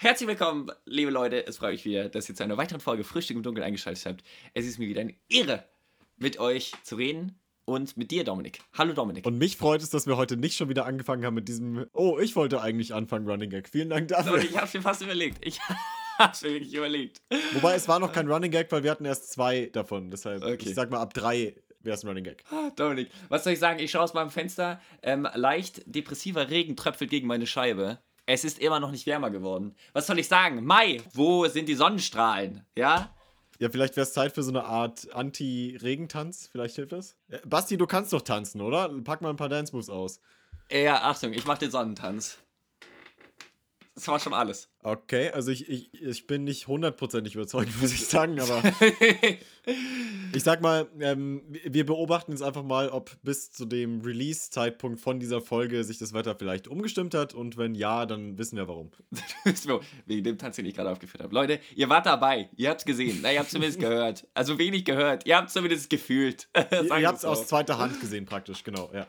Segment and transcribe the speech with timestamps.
[0.00, 1.44] Herzlich willkommen, liebe Leute.
[1.44, 4.22] Es freut mich wieder, dass ihr zu einer weiteren Folge Frühstück im Dunkeln eingeschaltet habt.
[4.54, 5.64] Es ist mir wieder eine Ehre,
[6.18, 8.60] mit euch zu reden und mit dir, Dominik.
[8.76, 9.26] Hallo, Dominik.
[9.26, 12.16] Und mich freut es, dass wir heute nicht schon wieder angefangen haben mit diesem, oh,
[12.20, 13.68] ich wollte eigentlich anfangen, Running Gag.
[13.68, 14.34] Vielen Dank dafür.
[14.36, 15.44] Leute, ich hab's mir fast überlegt.
[15.44, 15.58] Ich
[16.18, 17.20] hab's mir wirklich überlegt.
[17.54, 20.12] Wobei es war noch kein Running Gag, weil wir hatten erst zwei davon.
[20.12, 20.58] Deshalb, Okay.
[20.68, 22.44] ich sag mal, ab drei wäre es ein Running Gag.
[22.52, 23.80] Ah, Dominik, was soll ich sagen?
[23.80, 24.80] Ich schaue aus meinem Fenster.
[25.02, 27.98] Ähm, leicht depressiver Regen tröpfelt gegen meine Scheibe.
[28.30, 29.74] Es ist immer noch nicht wärmer geworden.
[29.94, 30.62] Was soll ich sagen?
[30.62, 32.62] Mai, wo sind die Sonnenstrahlen?
[32.76, 33.16] Ja?
[33.58, 36.50] Ja, vielleicht wäre es Zeit für so eine Art Anti-Regentanz.
[36.52, 37.16] Vielleicht hilft das.
[37.30, 38.90] Äh, Basti, du kannst doch tanzen, oder?
[39.02, 40.20] Pack mal ein paar Dance-Moves aus.
[40.70, 42.36] Ja, Achtung, ich mach den Sonnentanz.
[43.98, 44.68] Das war schon alles.
[44.84, 48.62] Okay, also ich, ich, ich bin nicht hundertprozentig überzeugt, muss ich sagen, aber
[50.32, 55.18] ich sag mal, ähm, wir beobachten jetzt einfach mal, ob bis zu dem Release-Zeitpunkt von
[55.18, 58.92] dieser Folge sich das Wetter vielleicht umgestimmt hat und wenn ja, dann wissen wir warum.
[60.06, 61.34] Wegen dem Tanz, den ich gerade aufgeführt habe.
[61.34, 62.48] Leute, ihr wart dabei.
[62.54, 63.18] Ihr habt's gesehen.
[63.20, 64.28] Na, ihr habt zumindest gehört.
[64.32, 65.26] Also wenig gehört.
[65.26, 66.48] Ihr habt zumindest gefühlt.
[66.56, 67.28] Ihr, ihr wir's habt es so.
[67.28, 69.08] aus zweiter Hand gesehen praktisch, genau, ja.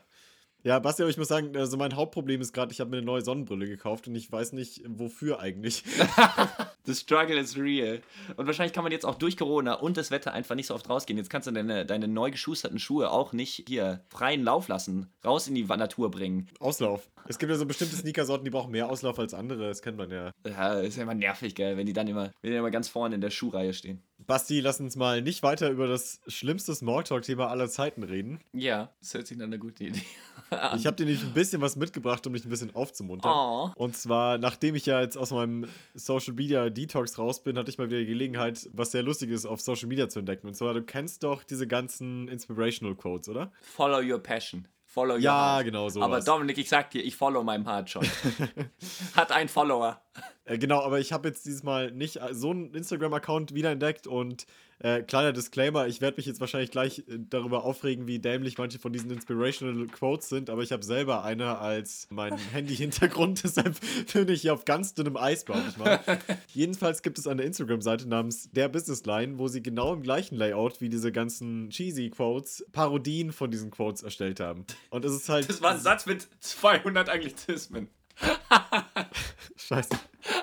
[0.64, 3.06] Ja, Basti, aber ich muss sagen, also mein Hauptproblem ist gerade, ich habe mir eine
[3.06, 5.84] neue Sonnenbrille gekauft und ich weiß nicht, wofür eigentlich.
[6.86, 8.02] The struggle is real.
[8.38, 10.90] Und wahrscheinlich kann man jetzt auch durch Corona und das Wetter einfach nicht so oft
[10.90, 11.18] rausgehen.
[11.18, 15.48] Jetzt kannst du deine, deine neu geschusterten Schuhe auch nicht hier freien Lauf lassen, raus
[15.48, 16.48] in die Natur bringen.
[16.60, 17.10] Auslauf.
[17.28, 20.10] Es gibt ja so bestimmte Sneakersorten, die brauchen mehr Auslauf als andere, das kennt man
[20.10, 20.32] ja.
[20.46, 23.16] Ja, ist ja immer nervig, gell, wenn die dann immer, wenn die immer ganz vorne
[23.16, 24.02] in der Schuhreihe stehen.
[24.18, 28.40] Basti, lass uns mal nicht weiter über das schlimmste Smalltalk-Thema aller Zeiten reden.
[28.54, 30.02] Ja, das hört sich nach einer guten Idee
[30.76, 33.32] Ich habe dir nämlich ein bisschen was mitgebracht, um dich ein bisschen aufzumuntern.
[33.32, 33.72] Oh.
[33.76, 37.78] Und zwar, nachdem ich ja jetzt aus meinem Social Media Detox raus bin, hatte ich
[37.78, 40.48] mal wieder die Gelegenheit, was sehr Lustiges auf Social Media zu entdecken.
[40.48, 43.52] Und zwar, du kennst doch diese ganzen Inspirational Quotes, oder?
[43.62, 44.68] Follow your passion.
[44.86, 45.66] Follow your Ja, heart.
[45.66, 46.06] genau sowas.
[46.06, 48.08] Aber Dominik, ich sag dir, ich follow meinem Heart schon.
[49.16, 50.02] Hat ein Follower.
[50.50, 54.48] Äh, genau, aber ich habe jetzt dieses Mal nicht äh, so einen Instagram-Account wiederentdeckt und
[54.80, 58.80] äh, kleiner Disclaimer, ich werde mich jetzt wahrscheinlich gleich äh, darüber aufregen, wie dämlich manche
[58.80, 63.76] von diesen Inspirational Quotes sind, aber ich habe selber eine als mein Handy-Hintergrund, deshalb
[64.12, 66.00] bin ich hier auf ganz dünnem Eis, glaube ich mal.
[66.54, 70.82] Jedenfalls gibt es eine Instagram-Seite namens Der Business Line, wo sie genau im gleichen Layout
[70.82, 74.66] wie diese ganzen cheesy Quotes Parodien von diesen Quotes erstellt haben.
[74.90, 75.48] Und es ist halt.
[75.48, 77.90] Das war ein Satz mit 200 Anglizismen.
[79.56, 79.90] Scheiße.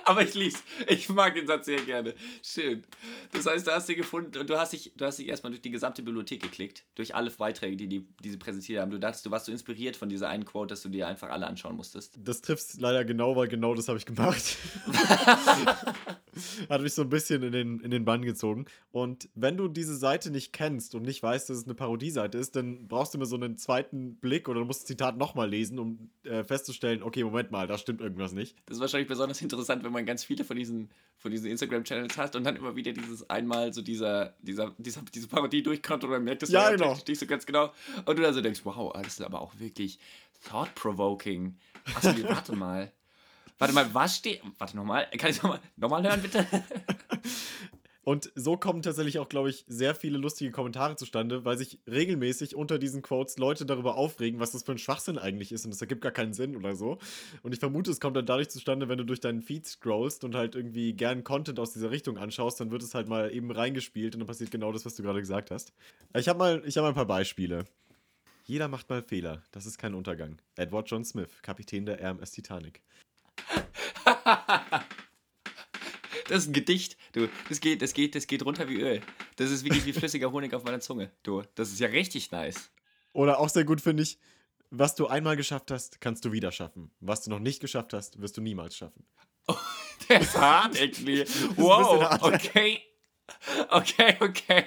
[0.06, 0.62] Aber ich lieb's.
[0.89, 2.15] Ich mag den Satz sehr gerne.
[2.41, 2.84] Schön.
[3.33, 5.62] Das heißt, du hast sie gefunden und du hast dich, du hast dich erstmal durch
[5.62, 8.93] die gesamte Bibliothek geklickt, durch alle Beiträge, die, die, die sie präsentiert haben.
[8.93, 11.49] Du dachtest, du warst so inspiriert von dieser einen Quote, dass du dir einfach alle
[11.49, 12.15] anschauen musstest.
[12.22, 14.56] Das trifft leider genau, weil genau das habe ich gemacht.
[16.69, 18.67] Hat mich so ein bisschen in den, in den Bann gezogen.
[18.93, 22.55] Und wenn du diese Seite nicht kennst und nicht weißt, dass es eine Parodieseite ist,
[22.56, 25.78] dann brauchst du mir so einen zweiten Blick oder du musst das Zitat nochmal lesen,
[25.78, 28.56] um äh, festzustellen, okay, Moment mal, da stimmt irgendwas nicht.
[28.67, 32.37] Das ist wahrscheinlich besonders interessant, wenn man ganz viele von diesen, von diesen Instagram-Channels hat
[32.37, 36.25] und dann immer wieder dieses einmal so dieser, dieser, dieser, diese Parodie durchkommt und man
[36.25, 36.99] merkt das Ja, genau.
[37.09, 37.73] nicht so ganz genau.
[38.05, 39.99] Und du dann so denkst, wow, das ist aber auch wirklich
[40.45, 41.56] thought-provoking.
[41.95, 42.93] Achso, warte mal.
[43.59, 44.43] Warte mal, was steht.
[44.59, 45.09] Warte nochmal.
[45.17, 46.47] Kann ich nochmal noch mal hören, bitte?
[48.09, 52.55] Und so kommen tatsächlich auch, glaube ich, sehr viele lustige Kommentare zustande, weil sich regelmäßig
[52.55, 55.81] unter diesen Quotes Leute darüber aufregen, was das für ein Schwachsinn eigentlich ist und das
[55.81, 56.99] ergibt gar keinen Sinn oder so.
[57.43, 60.37] Und ich vermute, es kommt dann dadurch zustande, wenn du durch deinen Feed scrollst und
[60.37, 64.15] halt irgendwie gern Content aus dieser Richtung anschaust, dann wird es halt mal eben reingespielt
[64.15, 65.73] und dann passiert genau das, was du gerade gesagt hast.
[66.15, 67.65] Ich habe mal, hab mal ein paar Beispiele.
[68.44, 70.38] Jeder macht mal Fehler, das ist kein Untergang.
[70.55, 72.83] Edward John Smith, Kapitän der RMS Titanic.
[76.28, 76.97] Das ist ein Gedicht.
[77.12, 79.00] Du, das geht, das geht, das geht runter wie Öl.
[79.37, 81.10] Das ist wirklich wie flüssiger Honig auf meiner Zunge.
[81.22, 82.70] Du, das ist ja richtig nice.
[83.12, 84.19] Oder auch sehr gut finde ich,
[84.70, 86.91] was du einmal geschafft hast, kannst du wieder schaffen.
[87.00, 89.06] Was du noch nicht geschafft hast, wirst du niemals schaffen.
[90.09, 91.25] Der ist hart, actually.
[91.56, 92.81] Wow, okay.
[93.70, 94.64] Okay, okay.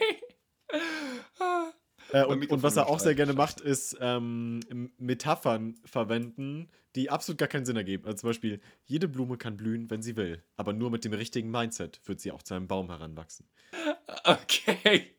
[2.12, 4.60] Äh, und, und was er auch sehr gerne macht, ist ähm,
[4.98, 8.06] Metaphern verwenden, die absolut gar keinen Sinn ergeben.
[8.06, 11.52] Also zum Beispiel, jede Blume kann blühen, wenn sie will, aber nur mit dem richtigen
[11.52, 13.46] Mindset wird sie auch zu einem Baum heranwachsen.
[14.24, 15.12] Okay.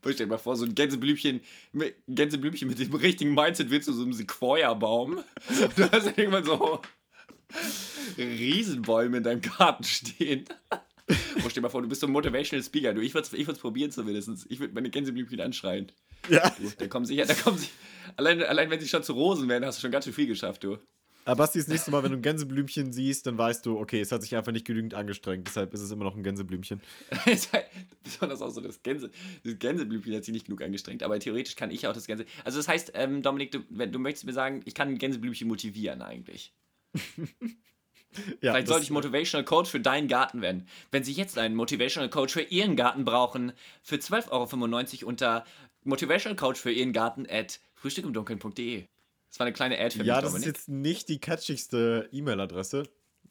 [0.00, 1.40] Stell dir mal vor, so ein Gänseblümchen,
[1.72, 5.22] mit- Gänseblümchen mit dem richtigen Mindset wird zu so einem Sequoia-Baum.
[5.76, 6.80] Du hast irgendwann so
[8.16, 10.44] Riesenbäume in deinem Garten stehen.
[11.10, 12.94] Oh, stell dir mal vor, du bist so ein Motivational Speaker.
[12.94, 14.46] Du, ich würde es ich würd's probieren zumindest.
[14.48, 15.92] Ich würde meine Gänseblümchen anschreien.
[16.28, 16.50] Ja.
[16.50, 17.68] Du, da kommen sie, da kommen sie.
[18.16, 20.64] Allein, allein wenn sie schon zu Rosen werden, hast du schon ganz schön viel geschafft,
[20.64, 20.78] du.
[21.26, 24.12] Aber Basti, das nächste Mal, wenn du ein Gänseblümchen siehst, dann weißt du, okay, es
[24.12, 26.82] hat sich einfach nicht genügend angestrengt, deshalb ist es immer noch ein Gänseblümchen.
[27.26, 27.48] Halt
[28.02, 29.10] Besonders auch so das Gänse,
[29.42, 32.26] das Gänseblümchen hat sich nicht genug angestrengt, aber theoretisch kann ich auch das Gänse.
[32.44, 35.48] Also das heißt, ähm, Dominik, du, wenn, du möchtest mir sagen, ich kann ein Gänseblümchen
[35.48, 36.52] motivieren eigentlich.
[38.40, 40.68] Ja, Vielleicht sollte ich Motivational Coach für deinen Garten werden.
[40.92, 44.30] Wenn Sie jetzt einen Motivational Coach für Ihren Garten brauchen, für 12,95
[45.02, 45.44] Euro unter
[45.84, 48.86] Motivational Coach für Ihren Garten at frühstückimdunkeln.de.
[49.30, 50.48] Das war eine kleine Ad für ja, mich, Ja, das Dominik.
[50.48, 52.84] ist jetzt nicht die catchigste E-Mail-Adresse.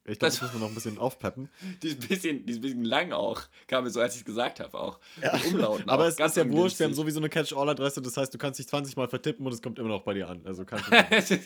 [0.06, 1.50] Ich glaube, das, das muss man noch ein bisschen aufpeppen.
[1.82, 4.22] Die ist ein bisschen, die ist ein bisschen lang auch, kam mir so, als ich
[4.22, 5.00] es gesagt habe auch.
[5.22, 5.34] Ja.
[5.48, 6.08] Umlauten Aber auch.
[6.08, 8.98] es ist ja wurscht, wir haben sowieso eine Catch-all-Adresse, das heißt, du kannst dich 20
[8.98, 10.42] Mal vertippen und es kommt immer noch bei dir an.
[10.46, 10.90] Also kannst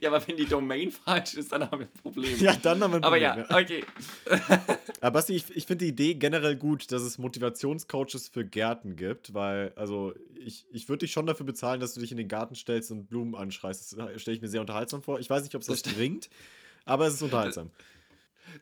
[0.00, 2.38] Ja, aber wenn die Domain falsch ist, dann haben wir ein Problem.
[2.38, 3.30] Ja, dann haben wir ein Problem.
[3.30, 3.84] Aber ja, okay.
[5.00, 9.34] aber Basti, ich, ich finde die Idee generell gut, dass es Motivationscoaches für Gärten gibt,
[9.34, 12.54] weil, also, ich, ich würde dich schon dafür bezahlen, dass du dich in den Garten
[12.54, 13.96] stellst und Blumen anschreist.
[13.98, 15.20] Das stelle ich mir sehr unterhaltsam vor.
[15.20, 16.30] Ich weiß nicht, ob es das, das bringt,
[16.86, 17.70] aber es ist unterhaltsam.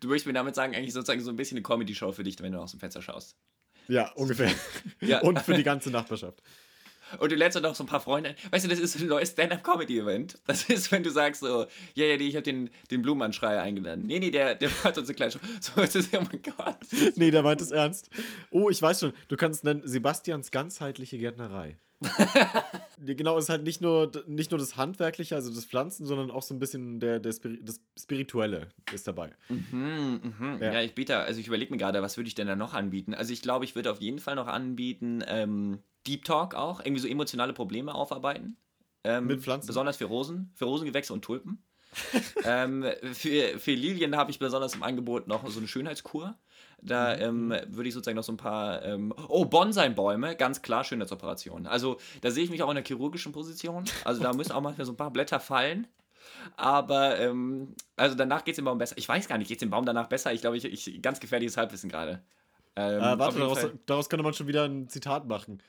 [0.01, 2.53] Du möchtest mir damit sagen, eigentlich sozusagen so ein bisschen eine Comedy-Show für dich, wenn
[2.53, 3.37] du aus dem Fenster schaust.
[3.87, 4.51] Ja, ungefähr.
[5.01, 5.21] ja.
[5.21, 6.43] Und für die ganze Nachbarschaft.
[7.19, 8.35] Und du lädst noch so ein paar Freunde.
[8.51, 10.39] Weißt du, das ist ein neues Stand-Up-Comedy-Event.
[10.47, 14.07] Das ist, wenn du sagst so, ja, ja, ich habe den, den Blumenanschreier eingeladen.
[14.07, 15.39] Nee, nee, der, der hat uns eine kleine Show.
[15.61, 16.79] So ist es, oh mein Gott.
[17.17, 18.11] Nee, der meint es ernst.
[18.51, 21.79] Oh, ich weiß schon, du kannst es nennen Sebastians ganzheitliche Gärtnerei.
[23.05, 26.43] genau, es ist halt nicht nur, nicht nur das Handwerkliche, also das Pflanzen, sondern auch
[26.43, 29.31] so ein bisschen der, der Spiri das Spirituelle ist dabei.
[29.49, 30.59] Mhm, mhm.
[30.61, 30.75] Ja.
[30.75, 30.83] ja.
[30.83, 33.15] ich biete, also ich überlege mir gerade, was würde ich denn da noch anbieten?
[33.15, 37.01] Also ich glaube, ich würde auf jeden Fall noch anbieten, ähm, Deep Talk auch, irgendwie
[37.01, 38.57] so emotionale Probleme aufarbeiten.
[39.05, 39.67] Ähm, Mit Pflanzen?
[39.67, 41.63] Besonders für Rosen, für Rosengewächse und Tulpen.
[42.45, 46.37] ähm, für, für Lilien habe ich besonders im Angebot noch so eine Schönheitskur.
[46.85, 47.53] Da mhm.
[47.53, 48.83] ähm, würde ich sozusagen noch so ein paar.
[48.85, 51.67] Ähm, oh, Bonsai-Bäume, ganz klar Schönheitsoperation.
[51.67, 53.85] Also da sehe ich mich auch in der chirurgischen Position.
[54.05, 55.87] Also da müssen auch manchmal so ein paar Blätter fallen.
[56.57, 58.97] Aber ähm, also danach geht es dem Baum besser.
[58.99, 60.33] Ich weiß gar nicht, geht es dem Baum danach besser?
[60.33, 62.23] Ich glaube, ich, ich ganz gefährliches Halbwissen gerade.
[62.77, 65.63] Ähm, äh, warte, daraus, daraus könnte man schon wieder ein Zitat machen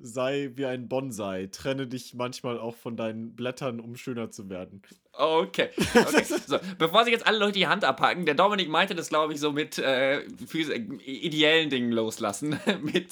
[0.00, 1.48] sei wie ein Bonsai.
[1.52, 4.82] Trenne dich manchmal auch von deinen Blättern, um schöner zu werden.
[5.12, 5.68] Okay.
[5.94, 6.24] okay.
[6.46, 9.40] So, bevor sich jetzt alle Leute die Hand abhacken, der Dominik meinte das, glaube ich,
[9.40, 13.08] so mit äh, ideellen Dingen loslassen, mit,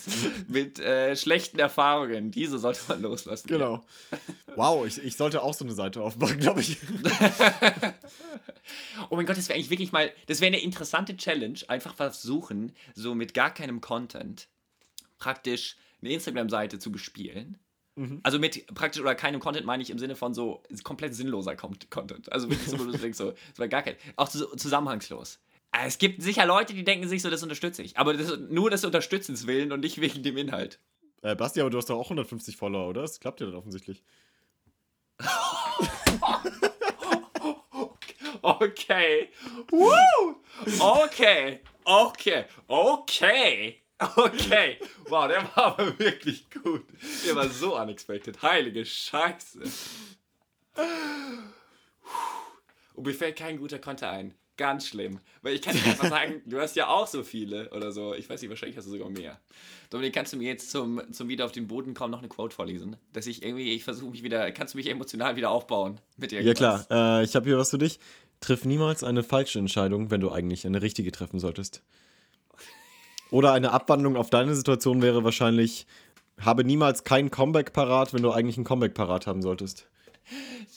[0.48, 2.30] mit äh, schlechten Erfahrungen.
[2.30, 3.48] Diese sollte man loslassen.
[3.48, 3.84] Genau.
[4.56, 6.78] Wow, ich, ich sollte auch so eine Seite aufmachen, glaube ich.
[9.10, 11.58] oh mein Gott, das wäre eigentlich wirklich mal, das wäre eine interessante Challenge.
[11.68, 14.48] Einfach versuchen, so mit gar keinem Content
[15.18, 17.58] praktisch eine Instagram-Seite zu bespielen.
[17.96, 18.20] Mhm.
[18.22, 22.30] Also mit praktisch oder keinem Content meine ich im Sinne von so komplett sinnloser Content.
[22.32, 25.40] Also wirklich so, wo du denkst, so, das war gar kein, auch zusammenhangslos.
[25.72, 27.98] Äh, es gibt sicher Leute, die denken sich so, das unterstütze ich.
[27.98, 30.78] Aber das, nur des Unterstützens willen und nicht wegen dem Inhalt.
[31.22, 33.02] Äh, Basti, aber du hast doch auch 150 Follower, oder?
[33.02, 34.04] Das klappt ja dann offensichtlich.
[38.42, 39.28] okay.
[39.70, 40.36] Woo!
[40.78, 41.60] Okay.
[41.84, 42.44] Okay.
[42.68, 43.82] Okay.
[43.98, 44.78] Okay.
[45.08, 46.84] Wow, der war aber wirklich gut.
[47.26, 48.40] Der war so unexpected.
[48.42, 49.60] Heilige Scheiße.
[52.94, 54.34] Und mir fällt kein guter Konter ein.
[54.56, 55.20] Ganz schlimm.
[55.42, 58.14] Weil ich kann dir einfach sagen, du hast ja auch so viele oder so.
[58.14, 59.40] Ich weiß nicht, wahrscheinlich hast du sogar mehr.
[59.88, 62.54] Dominik, kannst du mir jetzt zum, zum wieder auf den Boden kommen noch eine Quote
[62.54, 62.96] vorlesen?
[63.12, 66.42] Dass ich irgendwie, ich versuche mich wieder, kannst du mich emotional wieder aufbauen mit dir?
[66.42, 68.00] Ja klar, äh, ich habe hier was für dich.
[68.40, 71.82] Triff niemals eine falsche Entscheidung, wenn du eigentlich eine richtige treffen solltest.
[73.30, 75.86] Oder eine Abwandlung auf deine Situation wäre wahrscheinlich,
[76.40, 79.86] habe niemals kein Comeback parat, wenn du eigentlich ein Comeback parat haben solltest.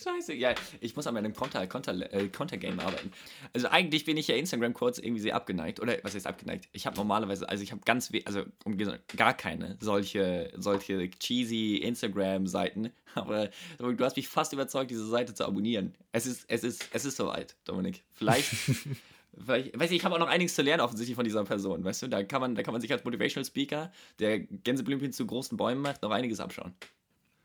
[0.04, 3.12] Scheiße, ja, ich muss an meinem Konter, Konter, äh, Kontergame arbeiten.
[3.54, 5.80] Also eigentlich bin ich ja Instagram kurz irgendwie sehr abgeneigt.
[5.80, 6.70] Oder was heißt abgeneigt?
[6.72, 8.78] Ich habe normalerweise, also ich habe ganz, also um,
[9.16, 12.92] gar keine solche, solche cheesy Instagram-Seiten.
[13.16, 15.96] Aber du hast mich fast überzeugt, diese Seite zu abonnieren.
[16.14, 18.04] Es ist, es ist, es ist soweit, Dominik.
[18.14, 18.50] Vielleicht
[19.34, 21.84] Weil ich, weiß ich, ich habe auch noch einiges zu lernen offensichtlich von dieser Person,
[21.84, 22.08] weißt du?
[22.08, 25.82] Da kann man, da kann man sich als Motivational Speaker, der Gänseblümchen zu großen Bäumen
[25.82, 26.74] macht, noch einiges abschauen.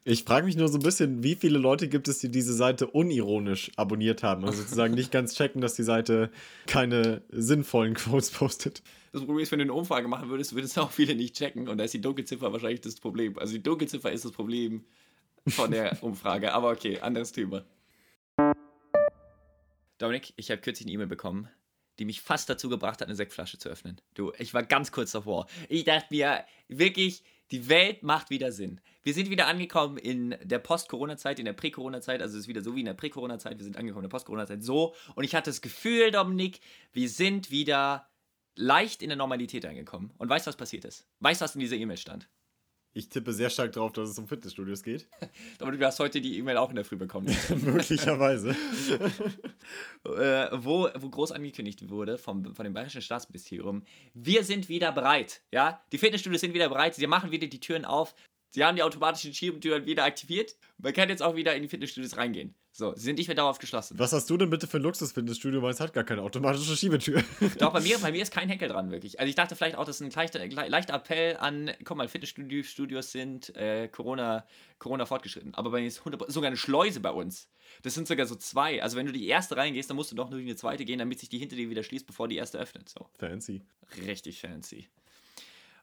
[0.08, 2.86] Ich frage mich nur so ein bisschen, wie viele Leute gibt es, die diese Seite
[2.86, 4.44] unironisch abonniert haben?
[4.44, 6.30] Also sozusagen nicht ganz checken, dass die Seite
[6.66, 8.84] keine sinnvollen Quotes postet.
[9.10, 11.68] Das Problem ist, wenn du eine Umfrage machen würdest, würdest du auch viele nicht checken
[11.68, 13.36] und da ist die Dunkelziffer wahrscheinlich das Problem.
[13.36, 14.84] Also die Dunkelziffer ist das Problem
[15.48, 16.52] von der Umfrage.
[16.52, 17.64] Aber okay, anderes Thema.
[19.98, 21.48] Dominik, ich habe kürzlich eine E-Mail bekommen
[21.98, 24.00] die mich fast dazu gebracht hat, eine Sektflasche zu öffnen.
[24.14, 25.46] Du, ich war ganz kurz davor.
[25.68, 28.80] Ich dachte mir, wirklich, die Welt macht wieder Sinn.
[29.02, 32.74] Wir sind wieder angekommen in der Post-Corona-Zeit, in der Prä-Corona-Zeit, also es ist wieder so
[32.74, 34.94] wie in der Prä-Corona-Zeit, wir sind angekommen in der Post-Corona-Zeit so.
[35.14, 36.60] Und ich hatte das Gefühl, Dominik,
[36.92, 38.08] wir sind wieder
[38.56, 40.12] leicht in der Normalität angekommen.
[40.18, 41.06] Und weißt du, was passiert ist?
[41.20, 42.28] Weißt du, was in dieser E-Mail stand?
[42.96, 45.06] Ich tippe sehr stark darauf, dass es um Fitnessstudios geht.
[45.60, 47.26] Aber du hast heute die E-Mail auch in der Früh bekommen.
[47.62, 48.56] Möglicherweise.
[50.04, 53.82] äh, wo, wo groß angekündigt wurde vom, von dem Bayerischen Staatsministerium,
[54.14, 55.42] wir sind wieder bereit.
[55.52, 56.94] Ja, die Fitnessstudios sind wieder bereit.
[56.94, 58.14] Sie machen wieder die Türen auf.
[58.50, 60.56] Sie haben die automatischen Schiebetüren wieder aktiviert.
[60.78, 62.54] Man kann jetzt auch wieder in die Fitnessstudios reingehen.
[62.76, 63.98] So, sie sind nicht mehr darauf geschlossen.
[63.98, 65.62] Was hast du denn bitte für ein Luxus-Fitnessstudio?
[65.62, 67.24] Meins hat gar keine automatische Schiebetür.
[67.58, 69.18] Doch, bei mir, bei mir ist kein Henkel dran, wirklich.
[69.18, 73.12] Also ich dachte vielleicht auch, das ist ein leichter, leichter Appell an, guck mal, Fitnessstudios
[73.12, 74.46] sind äh, Corona,
[74.78, 75.54] Corona fortgeschritten.
[75.54, 77.48] Aber bei mir ist 100, sogar eine Schleuse bei uns.
[77.80, 78.82] Das sind sogar so zwei.
[78.82, 80.98] Also wenn du die erste reingehst, dann musst du doch nur in die zweite gehen,
[80.98, 82.90] damit sich die hinter dir wieder schließt, bevor die erste öffnet.
[82.90, 83.08] So.
[83.18, 83.62] Fancy.
[84.06, 84.90] Richtig fancy.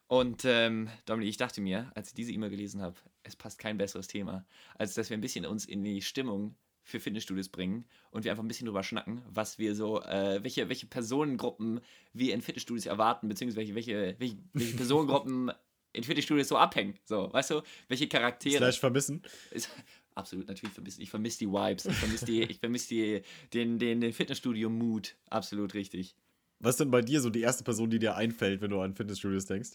[0.07, 3.77] Und ähm, Dominik, ich dachte mir, als ich diese E-Mail gelesen habe, es passt kein
[3.77, 4.45] besseres Thema,
[4.75, 8.43] als dass wir ein bisschen uns in die Stimmung für Fitnessstudios bringen und wir einfach
[8.43, 11.79] ein bisschen drüber schnacken, was wir so, äh, welche, welche Personengruppen
[12.11, 15.51] wir in Fitnessstudios erwarten, beziehungsweise welche, welche, welche Personengruppen
[15.93, 16.95] in Fitnessstudios so abhängen.
[17.05, 18.57] So, weißt du, welche Charaktere.
[18.57, 19.21] Slash vermissen.
[19.51, 19.69] Ist,
[20.15, 21.01] absolut, natürlich vermissen.
[21.01, 23.21] Ich vermisse die Vibes, ich vermisse die, ich vermisse die,
[23.53, 25.15] den, den, den Fitnessstudio-Mood.
[25.29, 26.15] Absolut richtig.
[26.63, 28.95] Was ist denn bei dir so die erste Person, die dir einfällt, wenn du an
[28.95, 29.71] Fitnessstudios denkst?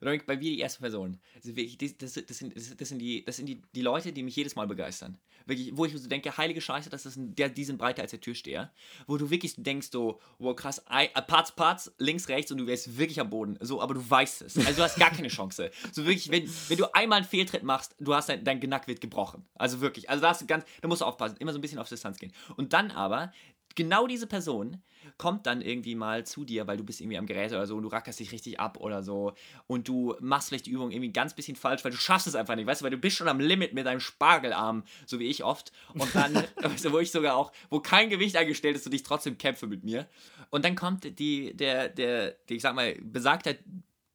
[0.00, 1.18] Bei mir die erste Person.
[1.42, 1.54] Das,
[1.96, 4.66] das, das, sind, das sind, die, das sind die, die Leute, die mich jedes Mal
[4.66, 5.16] begeistern.
[5.46, 8.10] Wirklich, wo ich so denke, heilige Scheiße, das ist ein, der, die sind breiter als
[8.10, 8.70] der Türsteher.
[9.06, 12.66] Wo du wirklich denkst, so, wow, krass, I, äh, Parts, Parts, links, rechts und du
[12.66, 13.56] wärst wirklich am Boden.
[13.60, 14.58] So, aber du weißt es.
[14.58, 15.70] Also du hast gar keine Chance.
[15.92, 19.00] So wirklich, wenn, wenn du einmal einen Fehltritt machst, du hast dein, dein Genack wird
[19.00, 19.46] gebrochen.
[19.54, 20.10] Also wirklich.
[20.10, 22.18] Also da hast du ganz, da musst du aufpassen, immer so ein bisschen auf Distanz
[22.18, 22.32] gehen.
[22.56, 23.32] Und dann aber,
[23.76, 24.82] genau diese Person
[25.18, 27.84] kommt dann irgendwie mal zu dir, weil du bist irgendwie am Gerät oder so und
[27.84, 29.34] du rackerst dich richtig ab oder so
[29.66, 32.56] und du machst vielleicht die Übung irgendwie ganz bisschen falsch, weil du schaffst es einfach
[32.56, 35.44] nicht, weißt du, weil du bist schon am Limit mit deinem Spargelarm, so wie ich
[35.44, 35.72] oft.
[35.94, 39.04] Und dann, weißt du, wo ich sogar auch, wo kein Gewicht eingestellt ist und ich
[39.04, 40.08] trotzdem kämpfe mit mir.
[40.50, 43.58] Und dann kommt die, der, der, der ich sag mal, besagte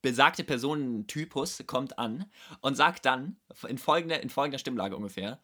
[0.02, 2.26] besagte Personentypus kommt an
[2.62, 3.38] und sagt dann
[3.68, 5.40] in folgender, in folgender Stimmlage ungefähr,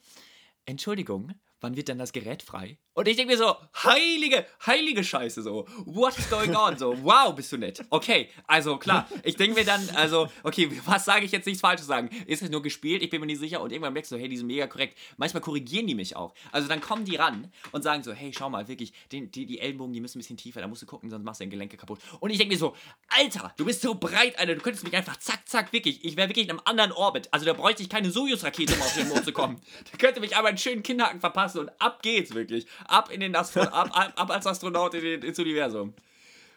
[0.66, 2.80] Entschuldigung, wann wird denn das Gerät frei?
[2.98, 6.80] Und ich denke mir so, heilige, heilige Scheiße, so, what is going on?
[6.80, 7.86] So, wow, bist du nett.
[7.92, 11.86] Okay, also klar, ich denke mir dann, also, okay, was sage ich jetzt nichts Falsches
[11.86, 12.10] sagen?
[12.26, 13.04] Ist es nur gespielt?
[13.04, 13.62] Ich bin mir nicht sicher.
[13.62, 14.98] Und irgendwann merkst du, hey, die sind mega korrekt.
[15.18, 16.34] Manchmal korrigieren die mich auch.
[16.52, 19.60] Also dann kommen die ran und sagen so, hey, schau mal, wirklich, die, die, die
[19.60, 21.78] Ellenbogen, die müssen ein bisschen tiefer, da musst du gucken, sonst machst du deine Gelenke
[21.78, 22.00] kaputt.
[22.20, 22.76] Und ich denke mir so,
[23.10, 26.30] Alter, du bist so breit, Alter, du könntest mich einfach zack, zack, wirklich, ich wäre
[26.30, 27.32] wirklich in einem anderen Orbit.
[27.32, 29.62] Also da bräuchte ich keine Sojus-Rakete, um auf den Mond zu kommen.
[29.92, 32.66] Da könnte mich aber einen schönen Kinderhaken verpassen und ab geht's wirklich.
[32.88, 35.94] Ab in den Astro ab, ab, ab als Astronaut in den, ins Universum.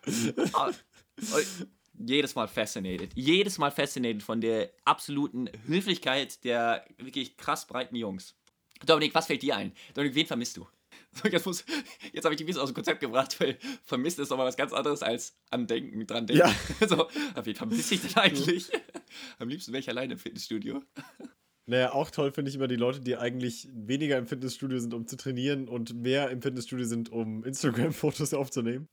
[1.99, 3.11] jedes Mal fascinated.
[3.15, 8.35] Jedes Mal fascinated von der absoluten Höflichkeit der wirklich krass breiten Jungs.
[8.87, 9.73] Dominik, was fällt dir ein?
[9.95, 10.67] Dominik, wen vermisst du?
[11.13, 11.65] So, jetzt,
[12.13, 14.73] jetzt habe ich die Wiese aus dem Konzept gebracht, weil vermisst ist aber was ganz
[14.73, 16.47] anderes als an Denken, dran denken.
[16.49, 16.89] Ja.
[16.89, 17.09] So,
[17.43, 18.71] wen vermisse ich denn eigentlich?
[19.39, 20.83] Am liebsten wäre ich alleine im Fitnessstudio.
[21.71, 25.07] Naja, auch toll finde ich immer die Leute, die eigentlich weniger im Fitnessstudio sind, um
[25.07, 28.89] zu trainieren und mehr im Fitnessstudio sind, um Instagram-Fotos aufzunehmen.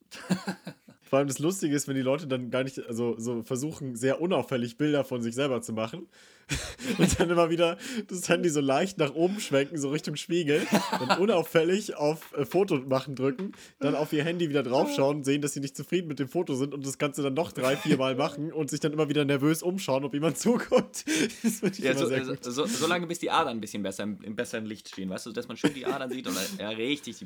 [1.01, 4.21] Vor allem das Lustige ist, wenn die Leute dann gar nicht, also so versuchen, sehr
[4.21, 6.05] unauffällig Bilder von sich selber zu machen.
[6.97, 7.77] und dann immer wieder
[8.07, 10.65] das Handy so leicht nach oben schwenken, so Richtung Spiegel.
[10.91, 15.53] Dann unauffällig auf äh, Foto machen drücken, dann auf ihr Handy wieder draufschauen, sehen, dass
[15.53, 18.15] sie nicht zufrieden mit dem Foto sind und das Ganze dann noch drei, vier Mal
[18.15, 21.05] machen und sich dann immer wieder nervös umschauen, ob jemand zuguckt.
[21.43, 24.35] Das ja, so, so, so, so, lange, bis die Adern ein bisschen besser im, im,
[24.35, 27.25] besseren Licht stehen, weißt du, dass man schön die Adern sieht und ja, richtig.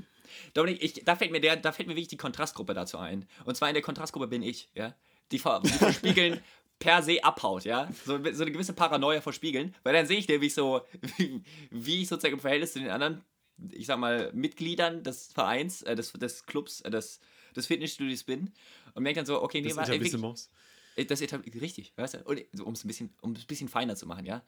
[0.53, 3.25] Dominik, ich, da, fällt mir der, da fällt mir wirklich die Kontrastgruppe dazu ein.
[3.45, 4.95] Und zwar in der Kontrastgruppe bin ich, ja.
[5.31, 6.41] Die, die verspiegeln
[6.81, 7.89] per se abhaut, ja.
[8.05, 10.81] So, so eine gewisse Paranoia verspiegeln, weil dann sehe ich nämlich so,
[11.17, 13.21] wie, wie ich sozusagen im Verhältnis zu den anderen,
[13.69, 17.19] ich sag mal, Mitgliedern des Vereins, äh, des, des Clubs, äh, des,
[17.55, 18.51] des Fitnessstudios bin
[18.95, 21.21] und merke dann so, okay, nee, das war wirklich, das
[21.61, 24.43] richtig, weißt du, um es ein bisschen, um es ein bisschen feiner zu machen, ja.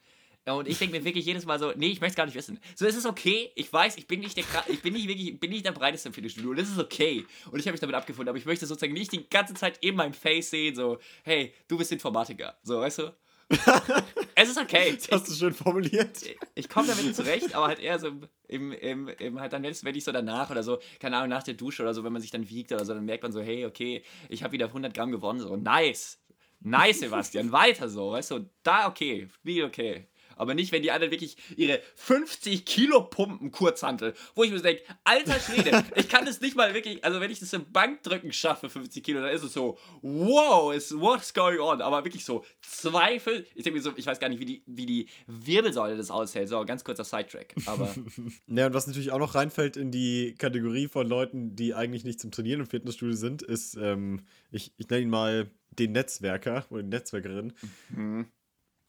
[0.46, 2.60] Und ich denke mir wirklich jedes Mal so, nee, ich möchte es gar nicht wissen.
[2.74, 3.50] So, es ist okay.
[3.54, 6.14] Ich weiß, ich bin nicht der, ich bin nicht wirklich, bin nicht der breiteste im
[6.14, 6.52] Fitnessstudio.
[6.52, 7.24] Das ist okay.
[7.50, 8.28] Und ich habe mich damit abgefunden.
[8.28, 11.78] Aber ich möchte sozusagen nicht die ganze Zeit in meinem Face sehen, so, hey, du
[11.78, 12.58] bist Informatiker.
[12.62, 13.14] So, weißt du?
[14.34, 14.96] es ist okay.
[14.96, 16.22] Das hast du schön formuliert.
[16.22, 18.10] Ich, ich komme damit zurecht, aber halt eher so
[18.48, 21.54] im, im, im halt dann, wenn ich so danach oder so, keine Ahnung, nach der
[21.54, 23.64] Dusche oder so, wenn man sich dann wiegt oder so, dann merkt man so, hey,
[23.64, 26.20] okay, ich habe wieder 100 Gramm gewonnen, so, nice.
[26.60, 30.08] Nice, Sebastian, weiter so, weißt du, da okay, wie okay.
[30.36, 34.14] Aber nicht, wenn die anderen wirklich ihre 50 Kilo pumpen, Kurzhantel.
[34.34, 37.40] Wo ich mir denke, alter Schwede, ich kann das nicht mal wirklich, also wenn ich
[37.40, 41.80] das im Bankdrücken schaffe, 50 Kilo, dann ist es so, wow, is, what's going on?
[41.80, 43.46] Aber wirklich so, Zweifel.
[43.54, 46.48] Ich denke mir so, ich weiß gar nicht, wie die, wie die Wirbelsäule das aushält.
[46.48, 47.54] So, ganz kurzer Sidetrack.
[47.66, 47.94] Aber.
[48.46, 52.20] ja, und was natürlich auch noch reinfällt in die Kategorie von Leuten, die eigentlich nicht
[52.20, 56.82] zum Trainieren im Fitnessstudio sind, ist, ähm, ich, ich nenne ihn mal den Netzwerker oder
[56.82, 57.52] die Netzwerkerin.
[57.90, 58.26] Mhm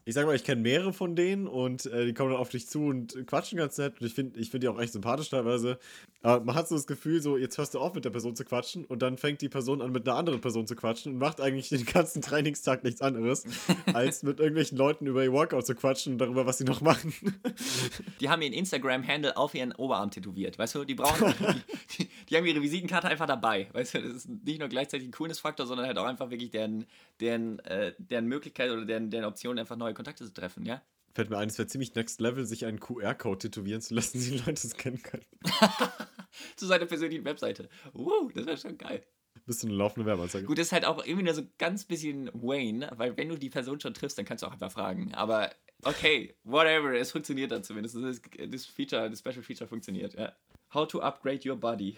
[0.07, 2.67] ich sag mal, ich kenne mehrere von denen und äh, die kommen dann auf dich
[2.67, 3.99] zu und quatschen ganz nett.
[3.99, 5.79] Und ich finde ich find die auch echt sympathisch teilweise.
[6.21, 8.45] Aber man hat so das Gefühl, so, jetzt hörst du auf mit der Person zu
[8.45, 11.41] quatschen und dann fängt die Person an, mit einer anderen Person zu quatschen und macht
[11.41, 13.45] eigentlich den ganzen Trainingstag nichts anderes,
[13.93, 17.13] als mit irgendwelchen Leuten über ihr Workout zu quatschen und darüber, was sie noch machen.
[18.19, 20.59] Die haben ihren Instagram-Handle auf ihren Oberarm tätowiert.
[20.59, 21.33] Weißt du, die brauchen.
[21.97, 23.67] die, die, haben ihre Visitenkarte einfach dabei.
[23.73, 26.85] Weißt du, das ist nicht nur gleichzeitig ein Coolness-Faktor, sondern halt auch einfach wirklich deren,
[27.19, 30.81] deren, äh, deren Möglichkeit oder deren, deren Option, einfach neue Kontakte zu treffen, ja?
[31.13, 34.37] Fällt mir ein, es wäre ziemlich next level, sich einen QR-Code tätowieren zu lassen, die
[34.37, 35.25] Leute es kennen können.
[36.55, 37.69] zu seiner persönlichen Webseite.
[37.93, 39.03] Uh, das wäre schon geil.
[39.45, 40.45] Bist du eine laufende Werbeanzeige.
[40.45, 43.49] Gut, das ist halt auch irgendwie nur so ganz bisschen Wayne, weil wenn du die
[43.49, 45.13] Person schon triffst, dann kannst du auch einfach fragen.
[45.13, 45.51] Aber
[45.83, 47.95] okay, whatever, es funktioniert dann zumindest.
[47.95, 50.33] Das, das Feature, das Special Feature funktioniert, ja.
[50.73, 51.97] How to upgrade your body.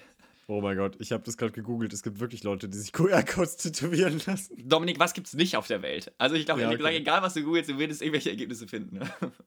[0.49, 1.91] Oh mein Gott, ich habe das gerade gegoogelt.
[1.91, 4.55] Es gibt wirklich Leute, die sich QR-Codes tätowieren lassen.
[4.67, 6.13] Dominik, was gibt's nicht auf der Welt?
[6.17, 6.95] Also ich glaube, ja, okay.
[6.95, 8.99] egal was du googelst, du wirst irgendwelche Ergebnisse finden.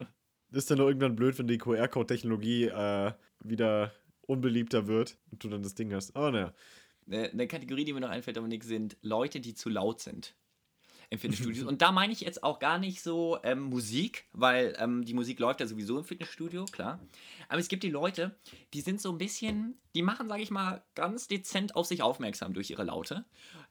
[0.52, 3.92] ist dann nur irgendwann blöd, wenn die QR-Code-Technologie äh, wieder
[4.26, 6.14] unbeliebter wird und du dann das Ding hast.
[6.14, 6.54] Aber naja.
[7.10, 10.36] Eine Kategorie, die mir noch einfällt, Dominik, sind Leute, die zu laut sind
[11.10, 11.66] im Fitnessstudio.
[11.68, 15.38] Und da meine ich jetzt auch gar nicht so ähm, Musik, weil ähm, die Musik
[15.40, 17.00] läuft ja sowieso im Fitnessstudio, klar.
[17.48, 18.36] Aber es gibt die Leute,
[18.72, 22.54] die sind so ein bisschen, die machen, sage ich mal, ganz dezent auf sich aufmerksam
[22.54, 23.24] durch ihre Laute.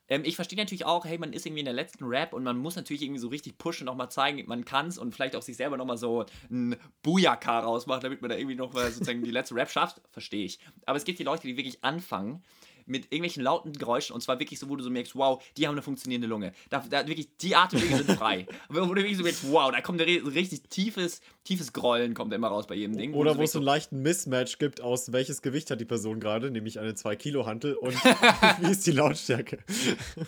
[0.08, 2.58] Ähm, ich verstehe natürlich auch, hey, man ist irgendwie in der letzten Rap und man
[2.58, 5.56] muss natürlich irgendwie so richtig pushen, nochmal zeigen, man kann es und vielleicht auch sich
[5.56, 9.54] selber nochmal so ein Booyaka rausmachen, damit man da irgendwie noch mal sozusagen die letzte
[9.54, 10.02] Rap schafft.
[10.10, 10.58] Verstehe ich.
[10.84, 12.42] Aber es gibt die Leute, die wirklich anfangen
[12.90, 15.74] mit irgendwelchen lauten Geräuschen und zwar wirklich so, wo du so merkst, wow, die haben
[15.74, 16.52] eine funktionierende Lunge.
[16.68, 18.46] Da, da wirklich, die Atemwege sind frei.
[18.68, 22.48] wo du wirklich so merkst, wow, da kommt ein richtig tiefes, tiefes Grollen kommt immer
[22.48, 23.14] raus bei jedem Ding.
[23.14, 26.50] Oder wo es so einen leichten Mismatch gibt, aus welches Gewicht hat die Person gerade,
[26.50, 27.94] nämlich eine 2-Kilo-Hantel und
[28.60, 29.58] wie ist die Lautstärke.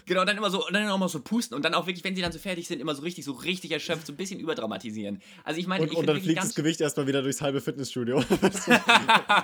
[0.07, 2.33] Genau, dann immer so, dann mal so pusten und dann auch wirklich, wenn sie dann
[2.33, 5.21] so fertig sind, immer so richtig, so richtig erschöpft, so ein bisschen überdramatisieren.
[5.45, 8.23] Also ich meine, und, und dann fliegt das Gewicht erstmal wieder durchs halbe Fitnessstudio,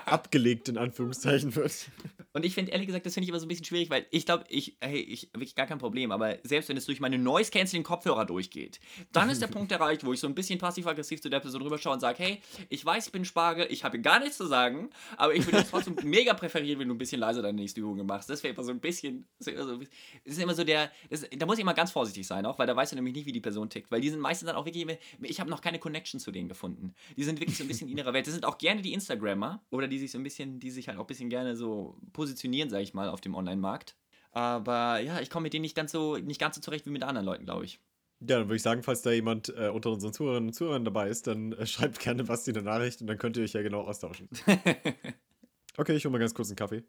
[0.06, 1.90] abgelegt in Anführungszeichen wird.
[2.32, 4.26] Und ich finde ehrlich gesagt, das finde ich immer so ein bisschen schwierig, weil ich
[4.26, 7.50] glaube, ich, hey, ich wirklich gar kein Problem, aber selbst wenn es durch meine Noise
[7.50, 8.80] Canceling Kopfhörer durchgeht,
[9.12, 11.94] dann ist der Punkt erreicht, wo ich so ein bisschen passiv-aggressiv zu der Person rüberschaue
[11.94, 15.34] und sage, hey, ich weiß, ich bin Spargel, ich habe gar nichts zu sagen, aber
[15.34, 18.28] ich würde es trotzdem mega präferieren, wenn du ein bisschen leiser deine nächste Übung machst.
[18.28, 19.80] Das wäre immer so ein bisschen, das ist immer so,
[20.24, 22.76] ist immer so der, das, da muss ich immer ganz vorsichtig sein auch, weil da
[22.76, 24.87] weißt du nämlich nicht, wie die Person tickt, weil die sind meistens dann auch wirklich,
[25.22, 26.94] ich habe noch keine Connection zu denen gefunden.
[27.16, 28.26] Die sind wirklich so ein bisschen in ihrer Welt.
[28.26, 30.98] Das sind auch gerne die Instagrammer oder die sich so ein bisschen, die sich halt
[30.98, 33.96] auch ein bisschen gerne so positionieren, sage ich mal, auf dem Online-Markt.
[34.33, 37.03] Aber ja, ich komme mit denen nicht ganz so, nicht ganz so zurecht wie mit
[37.03, 37.81] anderen Leuten, glaube ich.
[38.20, 41.09] Ja, dann würde ich sagen, falls da jemand äh, unter unseren Zuhörerinnen und Zuhörern dabei
[41.09, 43.62] ist, dann äh, schreibt gerne was in der Nachricht und dann könnt ihr euch ja
[43.62, 44.29] genau austauschen.
[45.77, 46.85] okay, ich hole mal ganz kurz einen Kaffee.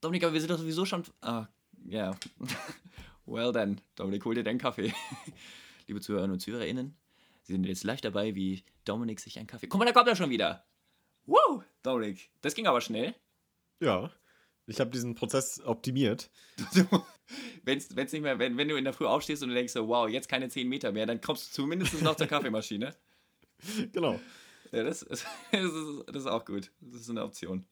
[0.00, 1.02] Dominik, aber wir sind doch sowieso schon.
[1.22, 1.46] Ah,
[1.86, 2.10] ja.
[2.10, 2.18] Yeah.
[3.26, 4.92] well then, Dominik, hol dir deinen Kaffee.
[5.86, 6.94] Liebe Zuhörerinnen und ZuhörerInnen,
[7.42, 9.66] Sie sind jetzt live dabei, wie Dominik sich einen Kaffee.
[9.66, 10.66] Guck mal, da kommt er schon wieder.
[11.26, 13.14] Woo, Dominik, das ging aber schnell.
[13.80, 14.10] Ja.
[14.66, 16.30] Ich habe diesen Prozess optimiert.
[17.64, 19.88] wenn's, wenn's nicht mehr, wenn, wenn du in der Früh aufstehst und du denkst so,
[19.88, 22.94] wow, jetzt keine 10 Meter mehr, dann kommst du zumindest noch zur Kaffeemaschine.
[23.92, 24.20] Genau.
[24.72, 26.70] Ja, das ist, das, ist, das ist auch gut.
[26.80, 27.64] Das ist eine Option.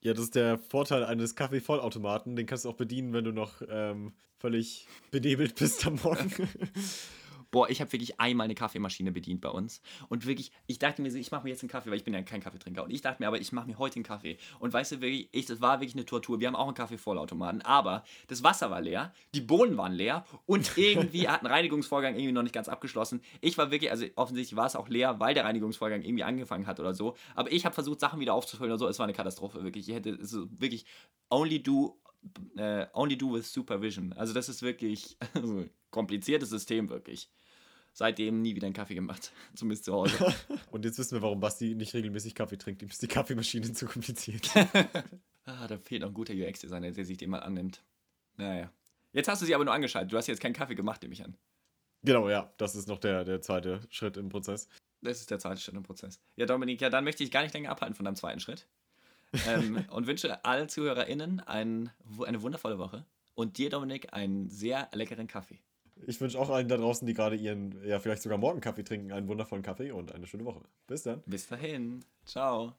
[0.00, 2.36] Ja, das ist der Vorteil eines Kaffeevollautomaten.
[2.36, 6.48] Den kannst du auch bedienen, wenn du noch ähm, völlig benebelt bist am Morgen.
[7.54, 9.80] Boah, ich habe wirklich einmal eine Kaffeemaschine bedient bei uns.
[10.08, 12.20] Und wirklich, ich dachte mir ich mache mir jetzt einen Kaffee, weil ich bin ja
[12.22, 12.82] kein Kaffeetrinker.
[12.82, 14.38] Und ich dachte mir aber, ich mache mir heute einen Kaffee.
[14.58, 16.40] Und weißt du, wirklich, ich, das war wirklich eine Tortur.
[16.40, 17.62] Wir haben auch einen Kaffeevollautomaten.
[17.62, 22.32] Aber das Wasser war leer, die Bohnen waren leer und irgendwie hat ein Reinigungsvorgang irgendwie
[22.32, 23.20] noch nicht ganz abgeschlossen.
[23.40, 26.80] Ich war wirklich, also offensichtlich war es auch leer, weil der Reinigungsvorgang irgendwie angefangen hat
[26.80, 27.14] oder so.
[27.36, 28.88] Aber ich habe versucht, Sachen wieder aufzufüllen oder so.
[28.88, 29.88] Es war eine Katastrophe, wirklich.
[29.88, 30.86] Ich hätte es wirklich
[31.30, 32.00] only do
[32.56, 34.14] Uh, only do with supervision.
[34.14, 37.28] Also das ist wirklich ein kompliziertes System, wirklich
[37.94, 39.32] seitdem nie wieder einen Kaffee gemacht.
[39.54, 40.34] Zumindest zu Hause.
[40.70, 42.82] Und jetzt wissen wir, warum Basti nicht regelmäßig Kaffee trinkt.
[42.82, 44.50] Ihm ist die Kaffeemaschine zu kompliziert.
[45.46, 47.82] ah, da fehlt noch ein guter UX-Designer, der sich dem mal annimmt.
[48.36, 48.70] Naja.
[49.12, 50.12] Jetzt hast du sie aber nur angeschaltet.
[50.12, 51.36] Du hast jetzt keinen Kaffee gemacht, nehme ich an.
[52.02, 52.52] Genau, ja.
[52.58, 54.68] Das ist noch der, der zweite Schritt im Prozess.
[55.00, 56.20] Das ist der zweite Schritt im Prozess.
[56.36, 58.66] Ja, Dominik, ja, dann möchte ich gar nicht länger abhalten von deinem zweiten Schritt.
[59.46, 61.90] ähm, und wünsche allen ZuhörerInnen ein,
[62.24, 63.04] eine wundervolle Woche.
[63.34, 65.60] Und dir, Dominik, einen sehr leckeren Kaffee.
[66.06, 69.12] Ich wünsche auch allen da draußen, die gerade ihren, ja, vielleicht sogar morgen Kaffee trinken,
[69.12, 70.62] einen wundervollen Kaffee und eine schöne Woche.
[70.86, 71.22] Bis dann.
[71.26, 72.04] Bis dahin.
[72.24, 72.74] Ciao.